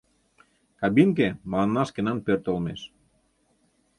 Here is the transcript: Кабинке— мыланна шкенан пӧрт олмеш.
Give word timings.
Кабинке— 0.79 1.27
мыланна 1.49 1.83
шкенан 1.89 2.17
пӧрт 2.25 2.45
олмеш. 2.51 2.81